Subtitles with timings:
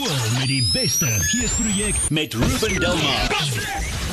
[0.00, 4.09] Skool met die beste geesprojek met Ruben Delmar.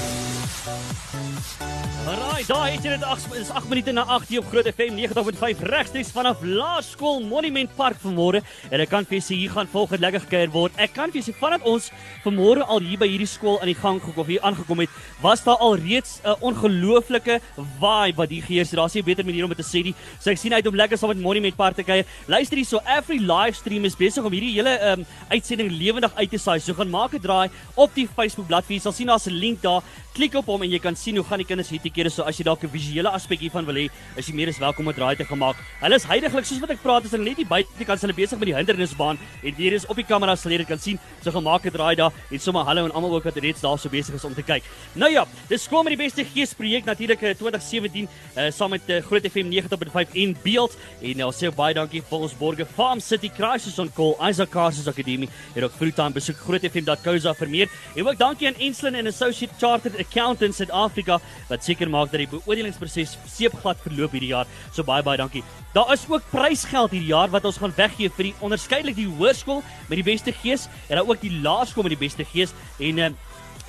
[2.07, 4.95] Alraai, daar het jy dit 8 is 8 minute na 8 hier op Groot FM
[4.95, 8.39] 90.5 regstreeks vanaf Laerskool Monument Park vanmôre.
[8.71, 10.77] En ek kan vir julle hier gaan volgende lekker gekuier word.
[10.79, 11.89] Ek kan vir julle vandat ons
[12.23, 15.59] vanmôre al hier by hierdie skool aan die gang gekom hier aangekom het, was daar
[15.59, 18.79] al reeds 'n ongelooflike vibe wat hier geheers het.
[18.79, 19.95] Daar's nie 'n beter manier om dit te sê nie.
[20.21, 22.05] So ek sien uit om lekker saam met Monument Park te kuier.
[22.27, 26.37] Luister hier, so every livestream is besig om hierdie hele um, uitsending lewendig uit te
[26.37, 26.59] saai.
[26.59, 28.73] So gaan maak 'n draai op die Facebook bladsy.
[28.73, 29.83] Jy sal sien daar's 'n link daar.
[30.13, 32.37] Klik op hom en jy kan sien hoe gaan die kinders hierdie kere so as
[32.39, 34.95] jy dalk 'n visuele aspek hiervan wil hê, is jy meer as welkom om 'n
[34.95, 35.57] draai te gemaak.
[35.81, 38.47] Hulle is heidaglik soos wat ek praat, is hulle net nie buitekant hulle besig met
[38.47, 40.99] die hindernisbaan en hier is op die kamera sal jy dit kan sien.
[41.21, 43.89] So gemaak 'n draai daar en sommer hallo en almal ook wat reeds daar so
[43.89, 44.63] besig is om te kyk.
[44.95, 48.81] Nou ja, dis skool met die beste gees projek natuurlik in 2017 uh, saam met
[48.89, 52.99] uh, Groot FM 90.5 in beeld en nou sê baie dankie vir ons borge Farm
[52.99, 57.67] City Crisis on Call Isaac Cars Academy en ook Fruitime besoek grootfm.co.za vir meer.
[57.95, 61.16] En ook dankie aan Enslin and Associate Chartered Accountants Suid-Afrika
[61.49, 64.49] wat seker maak dat die beoordelingsproses seepglad verloop hierdie jaar.
[64.71, 65.43] So baie baie dankie.
[65.73, 69.63] Daar is ook prysgeld hierdie jaar wat ons gaan weggee vir die onderskeidelik die hoërskool
[69.89, 73.11] met die beste gees en dan ook die laerskool met die beste gees en uh,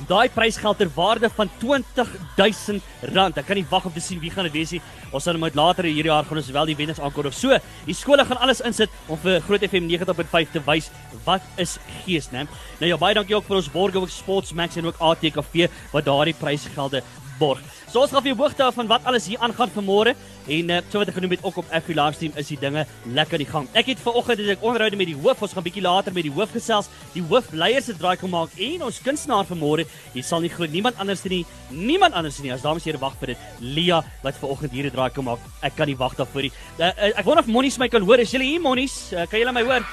[0.06, 2.78] Daai prysgeld ter waarde van R20000.
[3.02, 4.80] Ek kan nie wag om te sien wie gaan dit wees nie.
[5.10, 7.34] Ons sal net later hierdie jaar gaan ons wel die wenners aankondig.
[7.34, 10.92] So, die skole gaan alles insit om vir Groot FM 90.5 te wys
[11.26, 12.46] wat is gees, né?
[12.78, 16.36] Nou ja, baie dankie ook vir ons borge ook Sportsmax en ook ATKV wat daardie
[16.38, 17.02] prysgelde
[17.38, 17.62] borg.
[17.88, 20.12] So ons gaan vir hoogte af van wat alles hier aangaan vanmôre
[20.48, 22.84] en uh, so wat ek genoem het ook op FV Livestream is die dinge
[23.16, 23.68] lekker die gang.
[23.78, 26.32] Ek het vanoggend het ek onderhoude met die hoof, ons gaan bietjie later met die
[26.32, 26.90] hoof gesels.
[27.14, 31.00] Die hoofleier se draai kom maak en ons kunstenaar vanmôre, jy sal nie glo niemand
[31.00, 33.48] anders nie, niemand anders nie as dames here wag vir dit.
[33.60, 35.40] Lia wat vanoggend hier 'n draai kom maak.
[35.62, 36.52] Ek kan nie wag daarvoor nie.
[36.78, 38.18] Uh, uh, ek wonder of Monies my kan hoor.
[38.18, 39.12] Is julle hier Monies?
[39.12, 39.84] Uh, kan julle my hoor?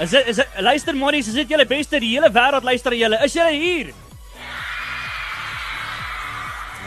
[0.00, 3.16] Is dit is dit luister Monies, is dit julle beste die hele wêreld luister julle.
[3.24, 4.05] Is julle hier?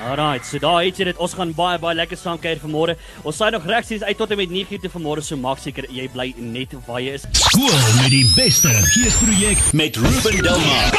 [0.08, 1.18] Alright, so daar het jy dit.
[1.19, 2.96] Ons gaan baie baie lekker saam kuier vanmôre.
[3.28, 6.07] Ons saai nog regsies uit tot en met 9:00 te vanmôre, so maak seker jy
[6.13, 7.25] bly net waar jy is.
[7.31, 10.91] Skool met die beste geesprojek met Ruben Delmar.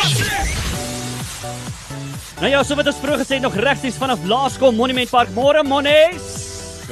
[2.40, 5.28] Nou ja, so wat ons vroeër gesê het, nog regsies vanaf Laerskool Monument Park.
[5.36, 6.28] Môre Monies.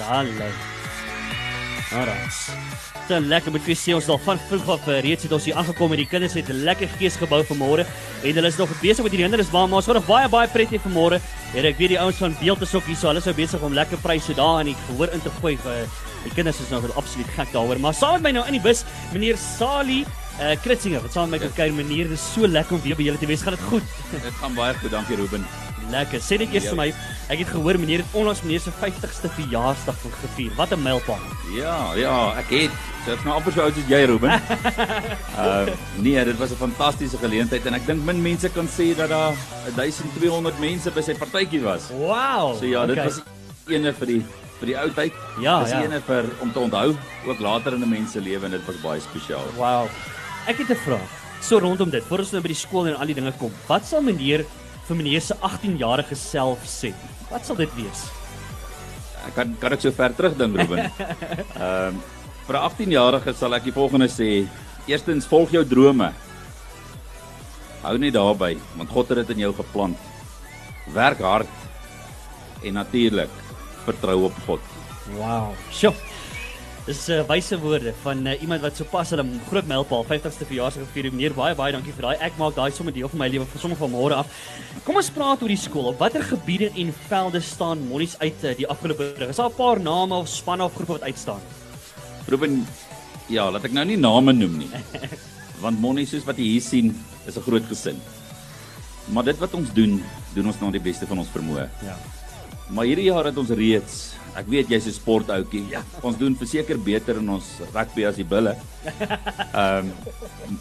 [0.08, 0.52] Hallo.
[1.92, 2.87] Alright.
[3.08, 5.56] Dit lekker met vir sê ons al van vroeg af eh, reeds het ons hier
[5.56, 7.86] aangekom en die kinders het 'n lekker fees gebou vanmôre
[8.22, 10.68] en hulle is nog besig met hierdie hindernisbaan maar ons gaan nog baie baie pret
[10.68, 11.16] hê vanmôre.
[11.54, 13.60] En ek weet die ouens van Beeld is ook hier so hulle is nou besig
[13.60, 15.88] om lekker pryse daar in die gehoor in te gooi vir
[16.24, 17.80] die kinders is nou absoluut gek daaroor.
[17.80, 20.04] Maar saam met my nou in die bus meneer Sali
[20.40, 23.08] uh Kritsinge wat saam met my kan kuier meneer dis so lekker om weer by
[23.08, 23.40] julle te wees.
[23.42, 23.82] Gaan dit goed?
[24.12, 25.67] Dit gaan baie goed, dankie Ruben.
[25.90, 26.20] Lekker.
[26.20, 26.88] Sê net eers vir my,
[27.32, 30.52] ek het gehoor meneer het onlangs meneer se 50ste verjaarsdag gevier.
[30.56, 31.24] Wat 'n mylpaal.
[31.56, 32.72] Ja, ja, ek het
[33.04, 34.30] so ek's nou amper so oud soos jy Ruben.
[35.42, 35.66] uh
[35.96, 39.34] nee, dit was 'n fantastiese geleentheid en ek dink min mense kan sê dat daar
[39.76, 41.88] 1200 mense by sy partytjie was.
[41.90, 42.58] Wow.
[42.58, 43.08] So ja, dit okay.
[43.08, 43.22] was
[43.68, 44.22] ene vir die
[44.58, 45.12] vir die ou tyd.
[45.40, 45.82] Ja, dis ja.
[45.82, 48.80] ene vir om te onthou ook later in 'n mens se lewe en dit was
[48.82, 49.46] baie spesiaal.
[49.56, 49.88] Wow.
[50.46, 51.10] Ek het 'n vraag.
[51.40, 53.52] So rondom dit, voor ons nou by die skool en al die dinge kom.
[53.66, 54.44] Wat sal meneer
[54.88, 56.94] vir meneer se 18-jarige self sê?
[57.28, 58.06] Wat sal dit wees?
[59.28, 60.86] Ek kan kan ek so ver terugdink Ruben.
[60.88, 62.00] Ehm um,
[62.48, 64.48] vir 'n 18-jarige sal ek die volgende sê:
[64.88, 66.12] Eerstens volg jou drome.
[67.82, 69.96] Hou net daarby, want God het dit in jou geplant.
[70.96, 71.52] Werk hard
[72.64, 73.30] en natuurlik
[73.84, 74.60] vertrou op God.
[75.14, 75.52] Wow.
[75.70, 76.07] Sjoe.
[76.88, 81.10] Dis uh, wyse woorde van uh, iemand wat sopas hulle groot mylpaal 50ste verjaarsdag gevier
[81.10, 81.16] het.
[81.18, 82.22] Meneer baie baie dankie vir daai.
[82.24, 84.30] Ek maak daai sommer deel van my lewe vir sommer van môre af.
[84.86, 85.90] Kom ons praat oor die skool.
[85.90, 89.28] Op watter gebiede en velde staan Monnies uit uh, die afgelope jaar?
[89.28, 91.44] Is daar 'n paar name of spanne of groepe wat uitstaan?
[92.32, 92.64] Ruben,
[93.28, 94.70] ja, laat ek nou nie name noem nie.
[95.64, 98.00] Want Monnies soos wat jy hier sien, is 'n groot gesin.
[99.12, 100.00] Maar dit wat ons doen,
[100.32, 101.68] doen ons na die beste van ons vermoë.
[101.84, 102.00] Ja.
[102.70, 105.64] Maar hierdie jaar het ons reeds Ek weet jy's 'n sportoutjie.
[105.68, 105.82] Ja.
[106.02, 108.54] Ons doen verseker beter in ons rugby as die bulle.
[108.84, 109.92] Ehm um,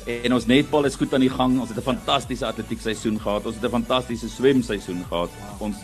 [0.08, 1.60] en ons netbal is goed aan die gang.
[1.60, 3.46] Ons het 'n fantastiese atletiek seisoen gehad.
[3.46, 5.30] Ons het 'n fantastiese swem seisoen gehad.
[5.60, 5.78] Ons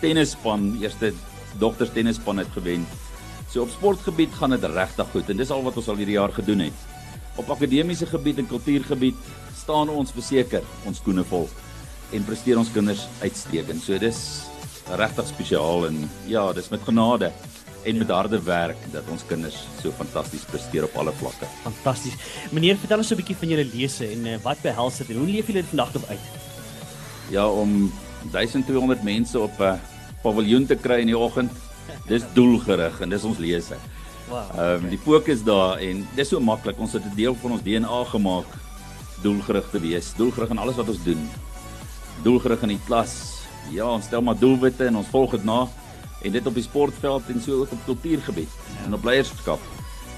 [0.00, 1.12] tennisspan, eerste
[1.58, 2.86] dogters tennisspan het gewen.
[3.50, 6.32] So op sportgebied gaan dit regtig goed en dis al wat ons al hierdie jaar
[6.32, 6.78] gedoen het.
[7.36, 9.16] Op akademiese gebied en kultuurgebied
[9.56, 11.48] staan ons verseker ons skoene vol
[12.12, 13.82] en presteer ons kinders uitstekend.
[13.82, 14.46] So dis
[14.88, 17.32] regtig spesiaal en ja, dis met genade
[17.84, 21.48] en met harde werk dat ons kinders so fantasties presteer op alle vlakke.
[21.62, 22.16] Fantasties.
[22.52, 25.26] Meneer, vertel ons 'n bietjie van julle lese en uh, wat behels dit en hoe
[25.26, 26.24] leef julle dit vandag nog uit?
[27.30, 27.92] Ja, om
[28.30, 29.74] 1200 mense op 'n uh,
[30.22, 31.52] paviljoen te kry in die oggend,
[32.12, 33.76] dis doelgerig en dis ons lese.
[34.28, 34.48] Wow.
[34.56, 36.78] Ehm um, die fokus daar en dis so maklik.
[36.78, 38.46] Ons het 'n deel van ons DNA gemaak
[39.22, 40.14] doelgerig te wees.
[40.16, 41.30] Doelgerig in alles wat ons doen.
[42.22, 43.33] Doelgerig in die klas.
[43.70, 45.68] Ja, ons stel maar doelwitte en ons volg dit na
[46.24, 48.84] en dit op die sportveld en so ook op kultuurgebied ja.
[48.86, 49.60] en op leierskap.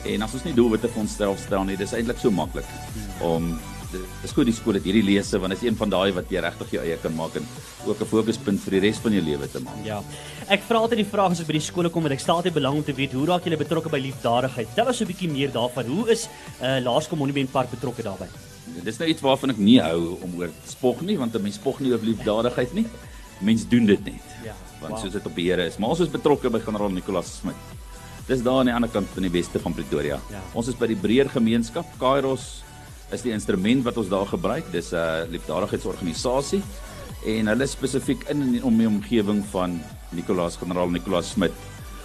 [0.06, 3.26] En as ons nie doelwitte vir onsself stel nie, dis eintlik so maklik ja.
[3.26, 3.56] om
[3.96, 6.42] dis goed die skool het hierdie lesse want dit is een van daai wat jy
[6.42, 7.46] regtig jou eie kan maak en
[7.86, 9.84] ook 'n fokuspunt vir die res van jou lewe te maak.
[9.84, 10.02] Ja.
[10.48, 12.54] Ek vra altyd die vraag as ek by die skole kom en ek stel altyd
[12.54, 14.68] belang om te weet hoe raak julle betrokke by liefdadigheid?
[14.74, 15.86] Tel ons 'n bietjie meer daarvan.
[15.86, 16.28] Hoe is
[16.60, 18.28] uh, Laerskool Monument Park betrokke daarbey?
[18.84, 21.80] Dis nou iets waarvan ek nie hou om oor spog nie want 'n mens spog
[21.80, 22.86] nie oor liefdadigheid nie.
[23.38, 24.36] Mens doen dit net.
[24.44, 24.54] Ja.
[24.80, 25.00] Want wow.
[25.02, 25.76] soos dit op die Here is.
[25.78, 27.74] Maar ons is betrokke by generaal Nicolaas Smit.
[28.26, 30.18] Dis daar aan die ander kant van die weste van Pretoria.
[30.30, 30.40] Ja.
[30.52, 32.64] Ons is by die breër gemeenskap Kairos
[33.14, 34.66] is die instrument wat ons daar gebruik.
[34.72, 36.62] Dis 'n uh, liefdadigheidsorganisasie
[37.26, 39.80] en hulle spesifiek in en om die omgewing van
[40.10, 41.54] Nicolaas Generaal Nicolaas Smit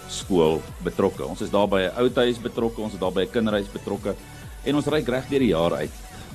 [0.08, 1.24] skool betrokke.
[1.24, 4.14] Ons is daar by 'n oudhuis betrokke, ons is daar by 'n kinderhuis betrokke
[4.64, 5.90] en ons ry reg deur die jaar uit.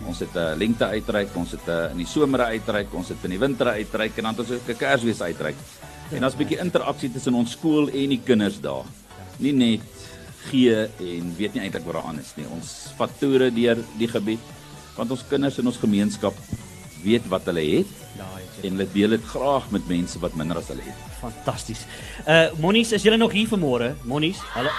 [0.06, 3.10] Ons het 'n uh, lente uitreik, ons het 'n uh, in die somer uitreik, ons
[3.10, 5.56] het in die winter uitreik en dan het ons 'n Kersfees uitreik.
[6.12, 8.86] En daar's 'n bietjie interaksie tussen ons skool en die kinders daar.
[9.38, 9.82] Nie net
[10.50, 12.46] gee en weet nie eintlik wat daar aan is nie.
[12.48, 14.40] Ons vat toere deur die gebied
[14.96, 16.34] want ons kinders in ons gemeenskap
[17.04, 17.88] weet wat hulle het.
[18.18, 18.26] Ja,
[18.64, 21.04] en hulle deel dit graag met mense wat minder as hulle het.
[21.22, 21.86] Fantasties.
[22.26, 23.94] Uh Monies, is julle nog hier vanmôre?
[24.04, 24.74] Monies, hallo.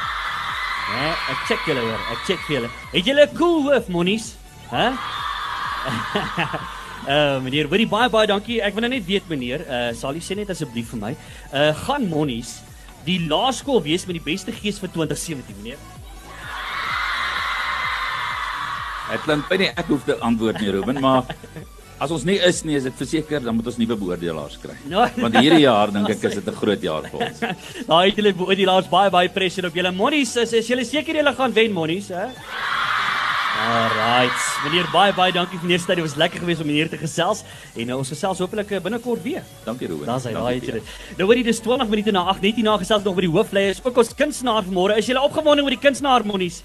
[0.88, 2.02] Ja, ek check julle hoor.
[2.14, 2.70] Ek check vir julle.
[2.92, 4.34] Het julle 'n cool hoof, Monies?
[4.70, 4.86] Hæ?
[7.08, 8.58] Uh meneer, baie baie baie dankie.
[8.64, 11.12] Ek wil nou net weet meneer, uh sal u sê net asseblief vir my,
[11.52, 12.58] uh gaan Monies
[13.06, 15.80] die laerskool wees met die beste gees vir 2017 meneer?
[19.08, 21.24] Ek klink baie ek hoef te antwoord nie Ruben, maar
[21.98, 24.76] as ons nie is nie, is dit verseker dan moet ons nuwe beoordelaars kry.
[24.90, 25.06] No.
[25.16, 27.40] Want hierdie jaar dink ek is dit 'n groot jaar vir ons.
[27.88, 29.94] Daai het julle beoordelaars baie baie pressure op julle.
[29.96, 32.28] Monies, is, is julle seker julle gaan wen Monies, hè?
[33.58, 34.38] Alright.
[34.64, 35.74] Meneer baie baie dankie vir.
[35.74, 37.42] Dit was lekker geweest om hier te gesels
[37.74, 39.42] en uh, ons gesels hopelik uh, binnekort weer.
[39.66, 40.06] Dankie Ruben.
[40.06, 40.92] Daar's hy, daai het jy dit.
[41.18, 43.82] Nou hoorie dis 20 minute na 8 net hier na gesels nog met die hoofleiers.
[43.82, 45.00] Ook ons kunstenaar vanmôre.
[45.02, 46.62] Is jy opgewonde oor die kunstenaar Monies?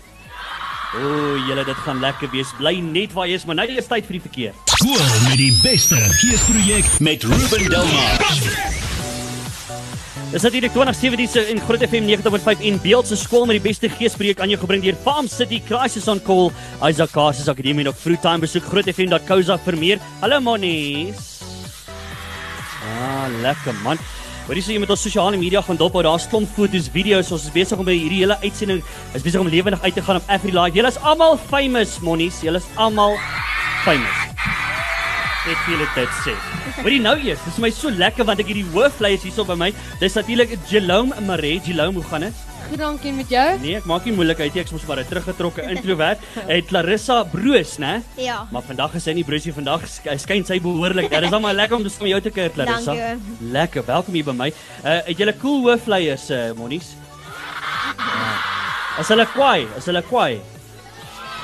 [0.93, 2.53] O, julle dit gaan lekker wees.
[2.59, 4.63] Bly net waar jy is, maar nou is tyd vir die verkeer.
[4.75, 8.82] Skool met die beste geesprojek met Ruben Delmar.
[10.33, 14.39] Dis natuurlik 2017 in Groot FM 90.5 in Beeld se skool met die beste geesprojek
[14.41, 16.49] aan jou gebring deur Farm City Crisis on Call,
[16.81, 20.01] Isaac Carses Akademie nog vroegtime besoek grootfm.co.za vir meer.
[20.23, 21.29] Hallo monies.
[22.81, 24.01] Ah, lekker man.
[24.49, 26.01] Wat is jy met ons sosiale media gaan dop hou?
[26.01, 27.29] Daar's klomp foto's, video's.
[27.29, 28.81] Ons is besig om by hierdie hele uitsending
[29.13, 30.73] is besig om lewendig uit te gaan op Every Live.
[30.81, 32.41] Julle is almal famous, monies.
[32.41, 33.21] Julle is almal
[33.85, 34.32] famous.
[35.43, 36.33] Ek wil dit sê.
[36.87, 39.67] Jy nou eers, dis vir my so lekker want ek hierdie hoofleiers hierso by my.
[39.99, 41.57] Dis natuurlik Jerome Maree.
[41.65, 42.37] Jerome, hoe gaan dit?
[42.69, 43.43] Goed dankie met jou.
[43.59, 44.63] Nee, ek maak nie moeilikheid nie.
[44.63, 46.23] Ek is maar 'n teruggetrokke introwert.
[46.47, 47.99] Het Clarissa Broos, né?
[48.15, 48.47] Ja.
[48.55, 51.11] Maar vandag is sy nie Broosie vandag skyn sy behoorlik.
[51.11, 52.95] Dit is almal lekker om te sien jou te kuier, Clarissa.
[52.95, 53.51] Dankie.
[53.51, 53.83] Lekker.
[53.83, 54.49] Welkom hier by my.
[54.85, 56.95] Uh het julle cool hoofleiers, uh, Monies?
[57.99, 58.31] Ja.
[59.01, 59.67] Is hulle kwaai?
[59.77, 60.39] Is hulle kwaai?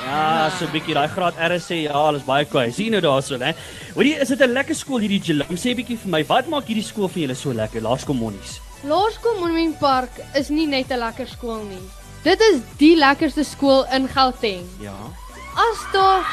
[0.04, 2.72] Ja, so 'n bietjie daai graad RSC, ja, alles baie kwaai.
[2.72, 3.54] Sien nou daarso, né?
[3.94, 5.56] Hoorie, is dit 'n lekker skool hierdie Jelum?
[5.56, 7.82] Sê 'n bietjie vir my, wat maak hierdie skool vir julle so lekker?
[7.82, 8.60] Laerskool Monies.
[8.82, 11.84] Laerskool Monument Park is nie net 'n lekker skool nie.
[12.24, 14.66] Dit is die lekkerste skool in Gauteng.
[14.80, 14.96] Ja.
[15.56, 16.24] As daar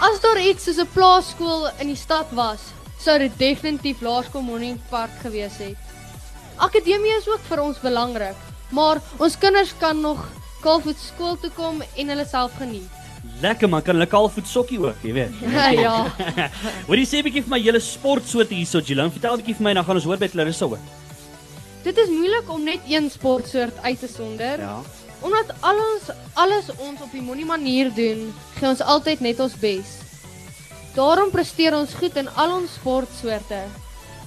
[0.00, 2.60] As daar iets soos 'n plaaskool in die stad was,
[2.98, 5.76] sou dit definitief Laerskool Monument Park gewees het.
[6.56, 8.36] Akademie is ook vir ons belangrik,
[8.70, 10.24] maar ons kinders kan nog
[10.62, 12.88] kaalvoet skool toe kom en hulle self geniet.
[13.40, 15.44] Lekker man, kan hulle kaalvoet sokkie ook, jy weet.
[15.84, 16.06] Ja.
[16.88, 19.12] Wat jy sê 'n bietjie vir my hele sportsoorte hierso, Jilan.
[19.12, 20.78] Vertel 'n bietjie vir my dan gaan ons hoor by Clarissa ook.
[21.82, 24.60] Dit is moeilik om net een sportsoort uit te sonder.
[24.60, 24.80] Ja.
[25.20, 30.00] Omdat alles alles ons op die moenie manier doen, gee ons altyd net ons bes.
[30.94, 33.64] Daarom presteer ons goed in al ons sportsoorte.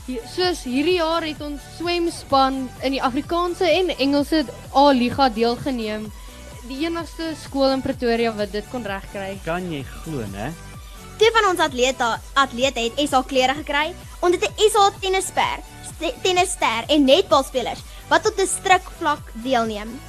[0.04, 4.42] Soos hierdie jaar het ons swemspan in die Afrikaanse en Engelse
[4.76, 6.10] A-liga deelgeneem.
[6.68, 9.38] Die enigste skool in Pretoria wat dit kon regkry.
[9.46, 10.50] Kan jy glo, né?
[11.20, 13.94] Twee van ons atlete atlete het SA klere gekry.
[14.20, 17.80] Ons het 'n SA tennisper, st- tennisster en netbalspelers
[18.10, 20.00] wat tot 'n strikvlak deelneem.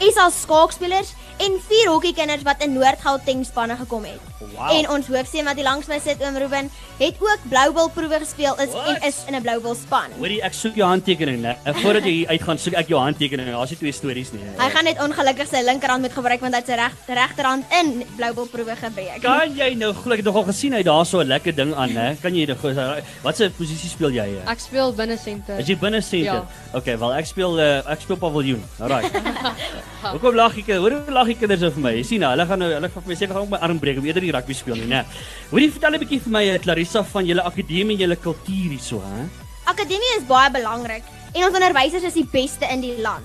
[0.00, 4.20] SA skaakspelers en vier hokkiekinders wat in Noord-Gauteng spanne gekom het.
[4.40, 4.70] Wow.
[4.72, 8.56] En ons hoofseun wat hier langs my sit, oom Ruben, het ook Bloubil proewe gespeel
[8.60, 8.88] is What?
[8.88, 10.12] en is in 'n Bloubil span.
[10.18, 11.56] Hoorie, ek soek jou handtekening, né?
[11.64, 13.48] En Voordat jy hier uitgaan, soek ek jou handtekening.
[13.48, 14.40] Daar's nie twee stories nie.
[14.58, 18.04] Hy gaan net ongelukkig sy linkerhand moet gebruik want hy het sy reg regterhand in
[18.16, 19.20] Bloubil proewe gebreek.
[19.22, 21.92] Kan jy nou glo ek het nogal gesien hy daar so 'n lekker ding aan,
[21.92, 22.16] né?
[22.22, 24.28] Kan jy nou wat se posisie speel jy?
[24.44, 24.50] eh?
[24.50, 25.58] Ek speel binne senter.
[25.58, 26.24] Is jy binne senter?
[26.34, 26.46] Ja.
[26.74, 28.62] Okay, wel ek speel uh, ek speel paviljoen.
[28.78, 29.10] Alraai.
[30.02, 30.76] Hoekom lag jy?
[30.80, 31.90] Hoor hoe lag die kinders vir my?
[31.98, 33.98] Jy sien nou, hulle gaan nou hulle gaan vir my seker gaan my arm breek
[33.98, 35.04] om eerder die rugby speel nie, né?
[35.50, 39.00] Hoorie, vertel 'n bietjie vir my eh, Clarissa van julle akademie en julle kultuur hierso,
[39.04, 39.28] hè?
[39.66, 41.04] Akademie is baie belangrik
[41.34, 43.24] en ons onderwysers is die beste in die land.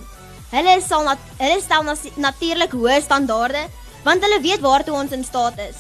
[0.52, 3.64] Hulle sal nat hulle stel nas- natuurlik hoë standaarde
[4.04, 5.78] want hulle weet waartoe ons in staat is.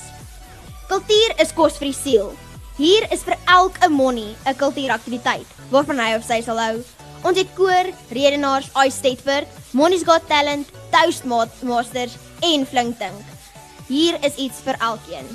[0.87, 2.33] Kultuur is kos vir die siel.
[2.77, 6.83] Hier is vir elke monnie 'n kultuuraktiwiteit waarvan hy of sy sal hou.
[7.25, 13.33] Ons het koor, redenaars, Ice Stetford, Monnie's Got Talent, Toastmasters en Flinkdink.
[13.87, 15.31] Hier is iets vir elkeen.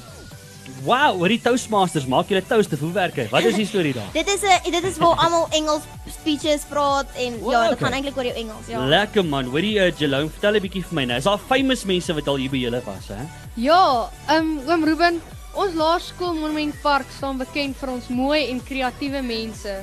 [0.87, 3.27] Wow, hoor die Toastmasters, maak julle toast of hoe werk dit?
[3.33, 4.07] Wat is die storie daar?
[4.21, 7.83] Dit is 'n dit is waar almal Engels speeches praat en Wow, ja, dit okay.
[7.83, 8.87] gaan eintlik oor jou Engels, ja.
[8.87, 9.51] Lekker man.
[9.51, 11.19] Hoorie, uh, Jelone, vertel 'n bietjie vir my nou.
[11.19, 13.27] Is daar famous mense wat al hier by julle was, hè?
[13.55, 15.23] Ja, ehm um, oom Ruben,
[15.55, 19.83] ons laerskool Monument Park staan bekend vir ons mooi en kreatiewe mense.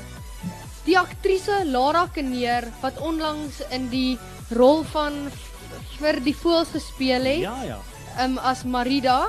[0.87, 4.17] Die aktrise Lara Kneer wat onlangs in die
[4.55, 5.17] rol van
[5.97, 7.79] vir die voëls gespeel het, Ja, ja.
[8.17, 9.27] ehm um, as Marida.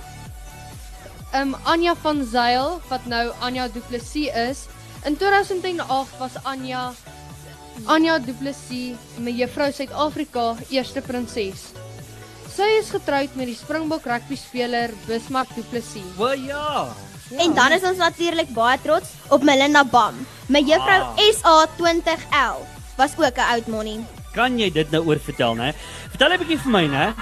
[1.33, 4.67] Ehm um, Anja van Zyl wat nou Anja Du Plessis is.
[5.05, 6.93] In 2008 was Anja
[7.87, 11.69] Anja Du Plessis mevrou Suid-Afrika eerste prinses.
[12.55, 16.07] Sy is getroud met die Springbok rugby speler Bismarck Du Plessis.
[16.19, 16.89] Wel ja.
[17.37, 20.15] En dan is ons natuurlik baie trots op Melinda Bam.
[20.49, 21.17] My juffrou Ah.
[21.35, 22.67] SA 2011
[22.97, 24.01] was ook 'n oud monnie.
[24.33, 25.75] Kan jy dit nou oor vertel, né?
[26.11, 27.15] Vertel 'n bietjie vir my, né?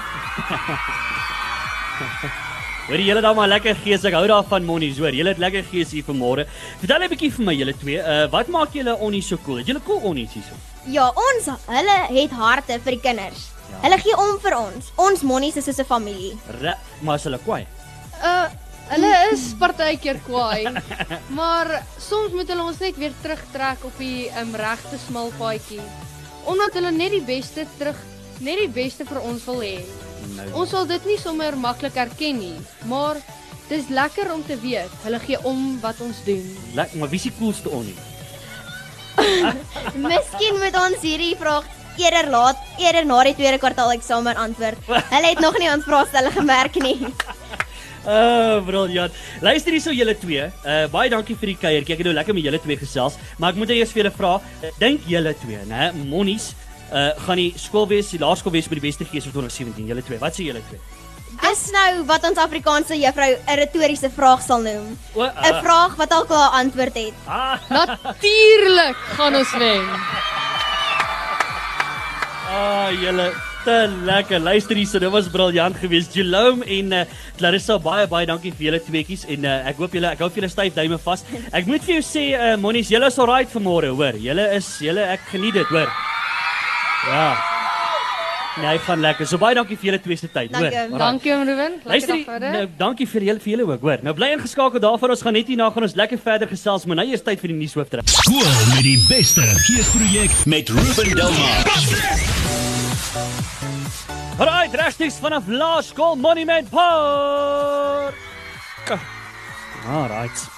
[2.87, 4.05] Hoor julle dan maar lekker gees.
[4.05, 5.11] Ek hou daarvan monies, hoor.
[5.15, 6.45] Julle het lekker gees hier vanmôre.
[6.79, 7.99] Vertel 'n bietjie vir my julle twee.
[7.99, 9.61] Uh wat maak julle onnie so cool?
[9.61, 10.55] Julle cool onnies hierso?
[10.85, 13.49] Ja, ons hulle het harte vir die kinders.
[13.71, 13.89] Ja.
[13.89, 14.93] Hulle gee om vir ons.
[14.97, 16.39] Ons monnies is soos 'n familie.
[16.61, 17.67] Re maar is hulle kwaai.
[18.23, 18.47] Uh
[18.91, 20.67] hulle is partykeer kwaai,
[21.39, 25.83] maar soms moet hulle ons net weer terugtrek op die um, regte smal paadjie.
[26.47, 27.99] Omdat hulle net die beste terug
[28.45, 29.79] net die beste vir ons wil hê.
[30.37, 30.47] Nou.
[30.63, 32.57] Ons sal dit nie sommer maklik erken nie,
[32.91, 33.19] maar
[33.71, 36.45] dis lekker om te weet hulle gee om wat ons doen.
[36.77, 37.97] Lek, maar wie is die coolste onnie?
[40.07, 41.67] Miskien moet ons hierdie vraag
[41.97, 44.81] eerder laat, eerder na die tweede kwartaal eksamen antwoord.
[45.15, 46.99] Hulle het nog nie ons vraestelle gemerk nie.
[48.07, 49.13] Oh, briljant.
[49.43, 50.45] Luister hierso julle twee.
[50.65, 51.95] Uh baie dankie vir die kuiertjie.
[51.97, 54.35] Ek het nou lekker met julle twee gesels, maar ek moet eers vir julle vra,
[54.79, 56.53] dink julle twee, né, Monnies,
[56.93, 60.03] uh gaan die skool wees, die laerskool wees met die beste gees vir 2017, julle
[60.07, 60.19] twee.
[60.23, 60.79] Wat sê julle twee?
[61.43, 64.97] Dis nou wat ons Afrikaanse juffrou 'n retoriese vraag sal noem.
[65.15, 67.15] O, 'n uh, Vraag wat al klaar antwoord het.
[67.27, 69.85] ah, Natuurlik gaan ons wen.
[72.55, 73.33] ah, julle
[73.67, 74.41] te lekker.
[74.41, 76.15] Luister hierso, dit was briljant geweest.
[76.17, 77.03] Jelome en uh,
[77.41, 80.43] Clarissa, baie baie dankie vir julle tweeetjies en uh, ek hoop julle ek hou vir
[80.45, 81.27] julle styf duime vas.
[81.51, 84.17] Ek moet vir jou sê, uh, Monnies, julle is alright vanmôre, hoor.
[84.23, 85.91] Julle is julle ek geniet dit, hoor.
[87.11, 87.29] Ja.
[88.57, 89.27] Nee, hy gaan lekker.
[89.29, 90.71] So baie dankie vir julle twee se tyd, hoor.
[90.71, 90.99] Dankie.
[91.03, 91.75] Dankie Ruben.
[91.85, 94.05] Luister, nou, dankie vir julle vir julle ook, hoor.
[94.07, 95.13] Nou bly ingeskakel daarvoor.
[95.17, 97.59] Ons gaan net hierna gaan ons lekker verder gesels, maar nou eers tyd vir die
[97.61, 98.09] nuushoofdruk.
[98.15, 101.61] Skool met die beste geesprojek met Ruben Delmar.
[104.37, 108.15] Alright, regstreeks vanaf Laerskool Monument Park.
[109.89, 110.49] Alright.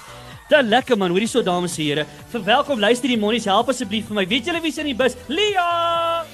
[0.49, 2.05] Dit lekker man, hoorie so dames en here.
[2.33, 4.27] Verwelkom luister die monnies, help asseblief vir my.
[4.27, 5.15] Weet julle wie's in die bus?
[5.31, 6.25] Lia!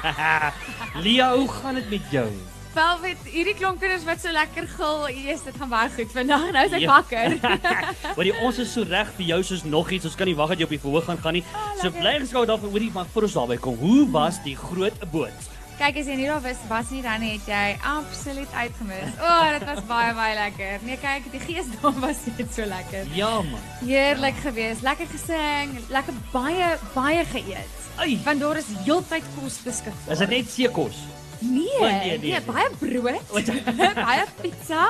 [1.04, 2.30] Lia, hoe gaan dit met jou?
[2.76, 6.42] Wel weet hierdie klomp kinders wat so lekker gil, eers dit gaan baie goed vandag.
[6.52, 6.90] Nou is ek Ja.
[6.92, 7.36] wakker.
[8.18, 10.04] Hoorie, ons is so reg vir jou soos nog iets.
[10.04, 11.44] Ons kan nie wag dat jy op die verhoog gaan gaan nie.
[11.80, 13.78] So bly geskakel daarvoor hoorie, maar voor ons daarby kom.
[13.80, 15.48] Hoe was die groot boot?
[15.80, 19.10] Kyk as jy nie daar was was nie dan het jy absoluut uitgemis.
[19.20, 20.78] O, oh, dit was baie baie lekker.
[20.88, 23.08] Nee, kyk, die geesdom was net so lekker.
[23.16, 23.60] Ja man.
[23.84, 27.84] Heerlik geweest, lekker gesing, lekker baie baie geëet.
[28.00, 30.12] Ai, Want daar is heeltyd kos beskikbaar.
[30.12, 31.04] is dit net seekos?
[31.46, 33.50] Nee, O, nee, nee, nee, baie brood.
[34.06, 34.86] baie pizza.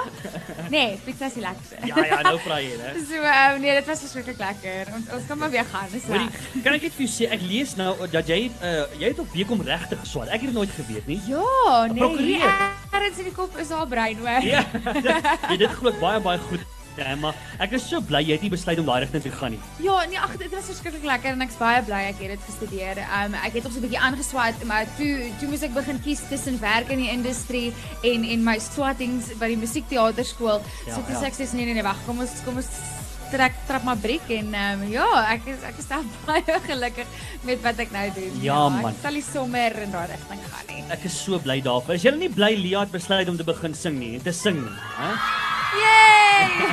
[0.71, 1.77] Nee, pizza is die lekkerste.
[1.91, 2.93] Ja ja, nou vra jy, né?
[3.09, 4.93] So, um, nee, dit was verskriklik lekker.
[4.97, 5.89] Ons ons kan maar weer gaan.
[6.07, 6.63] Hoorie, reg.
[6.65, 9.35] kan ek net vir jou sê ek lees nou dat jy uh, jy het op
[9.37, 10.29] week om regtig geswaat.
[10.33, 11.21] Ek het dit nooit geweet nie.
[11.31, 12.47] Ja, nee, Prokureer.
[12.47, 14.41] hier ergens in die kop is daar brein hoor.
[14.47, 14.65] Ja.
[14.73, 16.65] dit- Jy dit glo ek baie baie goed.
[16.97, 19.55] Ja, maar ek is so bly jy het nie besluit om daai rigting te gaan
[19.57, 19.61] nie.
[19.85, 23.03] Ja, nee, ag dit was verskriklik lekker en ek's baie bly ek het dit gestudeer.
[23.21, 26.23] Um ek het nog so 'n bietjie aangeswaat, maar toe toe moes ek begin kies
[26.29, 27.73] tussen werk in die industrie
[28.03, 30.63] en en my swattings by die musiekteaterskool.
[30.87, 31.27] Ja, so toe ja.
[31.29, 32.71] ek sê nee nee nee, wag, kom ons kom ons
[33.31, 35.89] trek trap maar breek en um ja, ek is ek is
[36.29, 37.09] baie gelukkig
[37.45, 38.43] met wat ek nou doen.
[38.43, 38.93] Ja, man.
[38.93, 40.85] Ek sal nie sommer in daai rigting gaan nie.
[40.95, 41.99] Ek is so bly daarvoor.
[41.99, 44.79] Is jy nie bly Lia het besluit om te begin sing nie te sing nie,
[44.97, 45.13] hè?
[45.75, 46.67] Yay!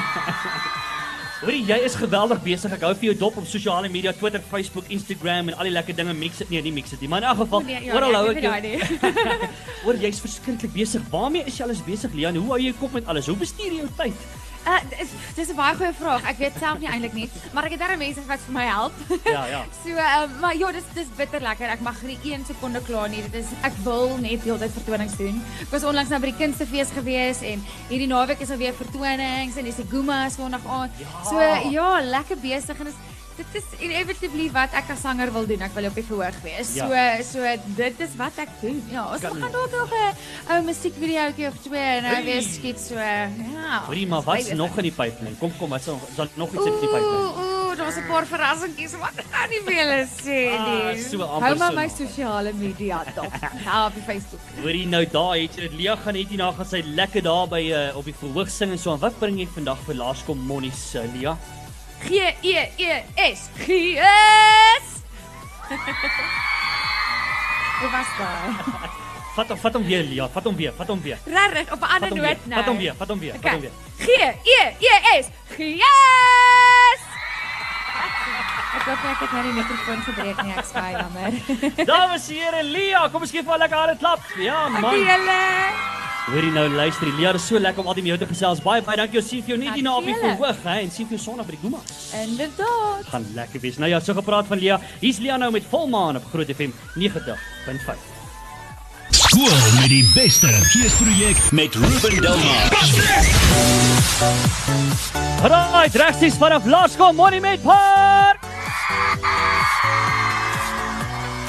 [1.44, 2.72] Hoorie, jy is geweldig besig.
[2.72, 5.98] Ek hou vir jou dop op sosiale media, Twitter, Facebook, Instagram en al die lekker
[5.98, 6.14] dinge.
[6.16, 7.10] Mix dit nie, nie mix dit nie.
[7.12, 9.10] Maar in elk geval, O, nee, ja, oral nee, hou ek jou.
[9.84, 11.04] Hoor, jy's verskriklik besig.
[11.12, 12.40] Waarmee is jy alles besig, Lian?
[12.40, 13.28] Hoe hou jy kop met alles?
[13.28, 14.24] Hoe bestuur jy jou tyd?
[14.64, 16.24] Uh, dis dis 'n baie goeie vraag.
[16.30, 18.94] Ek weet self nie eintlik nie, maar ek het daar mense wat vir my help.
[19.26, 19.64] Ja, ja.
[19.84, 21.68] So, um, maar ja, dis dis bitter lekker.
[21.70, 23.22] Ek mag nie 1 sekonde klaar nie.
[23.28, 25.42] Dit is ek wil net heeltyd vertonings doen.
[25.62, 29.66] Ek was onlangs nou by die kunstefees gewees en hierdie naweek is alweer vertonings en
[29.66, 30.92] dis die Guma Sondag aand.
[31.00, 31.24] Ja.
[31.28, 33.02] So ja, lekker besig en is
[33.38, 35.62] dit is inevitably wat ek as sanger wil doen.
[35.62, 36.74] Ek wil op die verhoog wees.
[36.76, 36.88] Ja.
[37.24, 38.84] So so dit is wat ek doen.
[38.92, 42.80] Ja, ons Kan- gaan dalk nog 'n ou musiekvideoetjie of twee en nou weer skiet
[42.80, 42.96] so.
[42.96, 43.84] Ja.
[44.08, 45.36] Maar wat's Baie nog in die pipeline?
[45.40, 47.32] Kom kom, wat's nog is nog iets in die pipeline?
[47.38, 49.16] Ooh, daar's 'n paar verrassingkies wat
[49.50, 51.02] nie vir julle sê Ah, nie.
[51.04, 53.32] so amper Hou maar so my sosiale media dop.
[53.66, 54.40] Ja, op die Facebook.
[54.62, 55.74] Hoorie, nou daar het jy dit.
[55.74, 58.78] Lia gaan net hierna gaan sy lekker daar by uh, op die verhoog sing en
[58.80, 58.94] so.
[58.94, 61.38] En wat bring jy vandag vir Laerskool Monnies, uh, Lia?
[62.08, 62.10] G
[62.42, 63.40] E E S.
[63.66, 64.88] Gees.
[67.80, 68.28] Hoe was dit?
[69.36, 70.28] Vat hom, vat hom weer, Lia.
[70.30, 71.18] Vat hom weer, vat hom weer.
[71.26, 72.60] Regtig op 'n ander noot nou.
[72.60, 73.60] Vat hom weer, vat hom weer, vat hom Okay.
[73.60, 73.72] weer.
[73.98, 74.08] G
[74.44, 75.28] E E S.
[75.56, 77.00] Gees.
[78.74, 81.32] Ek hoop ek het nou die mikrofoon gebreek nie, ek baie jammer.
[81.86, 84.20] Dames en here, Lia, kom ons gee vir haar lekker harde klap.
[84.38, 85.00] Ja, Dankie man.
[85.00, 85.93] julle.
[86.24, 88.62] Hoorie nou, luister, Lia, dit is so lekker om altyd met jou te gesels.
[88.64, 89.20] Baie baie dankie.
[89.20, 91.50] Ons sien vir jou net hierna op die verhoog, hè, en sien vir jou Sondag
[91.50, 91.82] by die Guma.
[92.22, 93.10] Inderdaad.
[93.12, 93.80] Gaan lekker wees.
[93.84, 94.80] Nou ja, so gepraat van Lia.
[95.02, 98.08] Hier's Lia nou met Volmaan op Groot FM 90.5.
[99.20, 100.48] Skool met die beste.
[100.72, 102.72] Geesprojek met Ruben Delmar.
[105.44, 108.52] Right, regsies vanaf Laerskool Monument Park.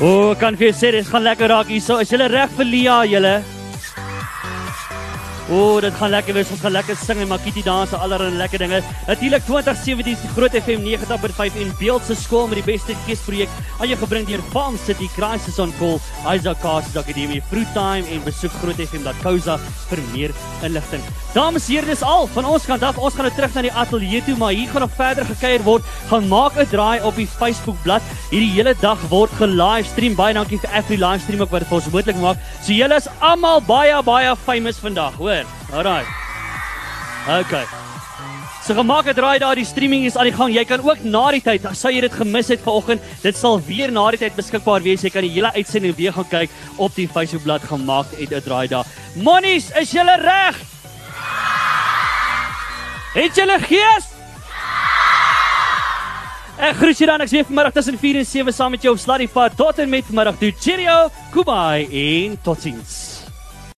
[0.03, 2.03] O, kan vir sê dit gaan lekker raak hierso.
[2.03, 3.37] Is julle reg vir Lia, julle?
[5.53, 6.51] O, dit gaan lekker wees.
[6.55, 8.79] Ons gaan lekker sing en makiti dans en allerlei lekker dinge.
[9.09, 13.53] Natuurlik 2017 is die Groot FM 90.5 en Beeld se skool met die beste geesprojek
[13.79, 15.99] aan jou gebring deur Palm City Crisis on Call,
[16.31, 19.59] Isaac Cast Akademie, Fruitime en besoek grootfm.co.za
[19.91, 20.33] vir meer
[20.65, 21.05] inligting.
[21.35, 22.97] Dames en here, dis al van ons kant af.
[22.97, 25.93] Ons gaan nou terug na die ateljee toe, maar hier gaan nog verder gekuier word.
[26.09, 28.07] Gaan maak 'n draai op die Facebook bladsy.
[28.31, 30.15] Hierdie hele dag word ge-livestream.
[30.15, 32.39] Baie dankie vir Afri livestream ook wat dit vir ons moontlik maak.
[32.63, 35.34] So julle is almal baie baie famous vandag, hoor.
[35.73, 36.05] Alraai.
[37.41, 37.65] Okay.
[38.65, 40.55] So gemaak 'n draai daar, die streaming is aan die gang.
[40.55, 43.93] Jy kan ook na die tyd, as jy dit gemis het vanoggend, dit sal weer
[43.93, 45.03] na die tyd beskikbaar wees.
[45.03, 48.69] Jy kan die hele uitsending weer gaan kyk op die Facebookblad gemaak het 'n draai
[48.69, 48.87] daar.
[49.15, 50.57] Monies, is julle reg?
[53.15, 54.05] Het julle gees?
[56.59, 59.01] Ek groet julle dan ek sien vanmiddag tussen 4 en 7 saam met jou op
[59.01, 60.53] Sluddy Pad tot en met vanmiddag toe.
[60.59, 63.14] Cheerio, goodbye en totsiens.